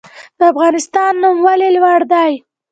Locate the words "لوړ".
1.75-2.01